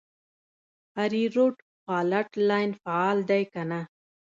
هریرود 0.97 1.55
فالټ 1.83 2.29
لاین 2.47 2.69
فعال 2.81 3.17
دی 3.29 3.43
که 3.51 3.61
نه؟ 3.69 3.81